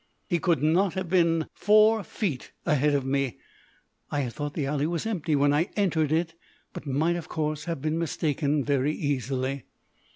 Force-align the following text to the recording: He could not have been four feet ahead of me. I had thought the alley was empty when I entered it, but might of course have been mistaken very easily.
He 0.27 0.39
could 0.39 0.63
not 0.63 0.95
have 0.95 1.09
been 1.09 1.45
four 1.53 2.03
feet 2.03 2.53
ahead 2.65 2.95
of 2.95 3.05
me. 3.05 3.37
I 4.09 4.21
had 4.21 4.33
thought 4.33 4.55
the 4.55 4.65
alley 4.65 4.87
was 4.87 5.05
empty 5.05 5.35
when 5.35 5.53
I 5.53 5.69
entered 5.75 6.11
it, 6.11 6.33
but 6.73 6.87
might 6.87 7.17
of 7.17 7.29
course 7.29 7.65
have 7.65 7.83
been 7.83 7.99
mistaken 7.99 8.63
very 8.63 8.93
easily. 8.93 9.65